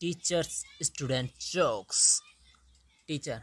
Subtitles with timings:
[0.00, 2.00] Teachers student jokes
[3.08, 3.40] teacher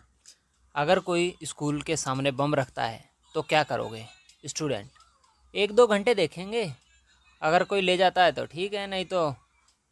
[0.76, 3.04] अगर कोई school के सामने बम रखता है
[3.36, 4.06] तो क्या करोगे?
[4.46, 4.90] स्टूडेंट
[5.54, 6.72] एक दो घंटे देखेंगे।
[7.42, 9.36] अगर कोई ले जाता है तो ठीक है, नहीं तो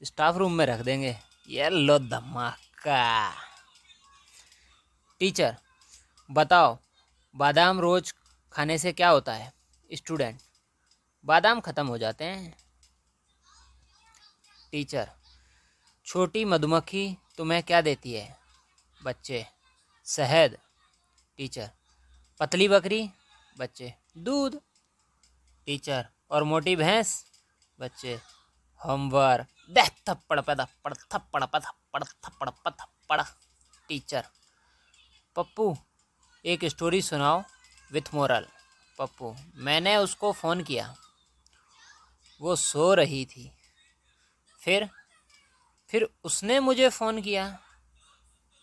[0.02, 1.16] स्टाफ रूम में रख देंगे।
[1.50, 3.30] ये लो धमाका।
[5.22, 5.56] टीचर
[6.30, 6.78] बताओ,
[7.36, 8.14] बादाम रोज
[8.54, 9.54] खाने से क्या होता है?
[9.90, 10.40] स्टूडेंट
[11.26, 12.63] बादाम ख़त्म हो जाते हैं।
[14.74, 15.10] टीचर।
[16.06, 18.38] छोटी मधुमक्खी तुम्हें क्या देती है?
[19.04, 19.46] बच्चे।
[20.06, 20.58] शहद।
[21.38, 21.70] टीचर।
[22.40, 23.10] पतली बकरी।
[23.58, 24.62] बच्चे। दूध।
[25.66, 27.26] टीचर। और मोटी भैंस।
[27.80, 28.22] बच्चे।
[28.86, 33.22] होमवर्क। दह थप्पड़ पड़ थप्पड़ थप्पड़ थप्पड़ थप्पड़
[33.88, 34.26] टीचर।
[35.36, 35.78] पप्पू,
[36.46, 37.44] एक स्टोरी सुनाओ
[37.92, 38.48] विथ मोरल।
[39.00, 40.96] पप्पू, मैंने उसको फ़ोन किया।
[42.42, 43.52] वो सो रही थी।
[44.64, 44.90] फिर
[45.90, 47.60] फिर उसने मुझे फ़ोन किया।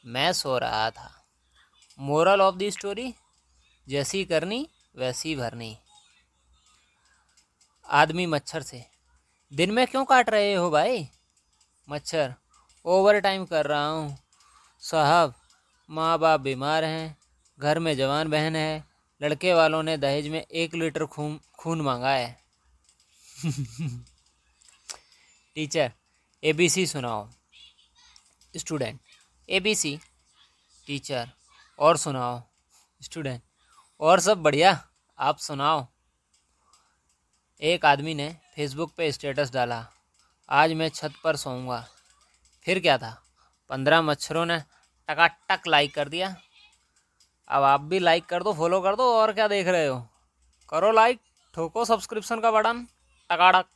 [0.07, 1.25] मैं सो रहा था।
[1.99, 3.15] मोरल ऑफ़ द स्टोरी
[3.89, 5.79] जैसी करनी, वैसी भरनी।
[7.89, 8.87] आदमी मच्छर से,
[9.53, 11.09] दिन में क्यों काट रहे हो भाई?
[11.91, 12.35] मच्छर
[12.85, 14.19] ओवर टाइम कर रहा हूँ।
[14.81, 15.35] साहब
[15.91, 17.19] माँ बाप बीमार हैं,
[17.61, 18.85] घर में जवान बहन है,
[19.23, 22.41] लड़के वालों ने दहेज में एक लीटर खून खून मांगा है।
[25.57, 25.93] टीचर
[26.43, 27.29] ए बी सी सुनाओ।
[28.55, 29.01] Student
[29.49, 29.99] A B C
[30.87, 31.29] teacher,
[31.79, 32.43] और सुनाओ।
[33.01, 33.43] स्टूडेंट,
[34.01, 34.73] और सब बढ़िया,
[35.19, 35.87] आप सुनाओ।
[37.63, 39.87] एक आदमी ने फेसबुक पे स्टेटस डाला,
[40.49, 41.81] आज मैं छत पर सोऊँगा।
[42.67, 43.11] फिर क्या था?
[43.71, 44.59] पंद्रह मच्छरों ने
[45.09, 46.35] टकाटक लाइक कर दिया।
[47.49, 50.01] अब आप भी लाइक कर दो फॉलो कर दो, और क्या देख रहे हो?
[50.69, 51.21] करो लाइक
[51.55, 52.87] ठोको सब्सक्रिप्शन का बटन,
[53.31, 53.67] टकाटक।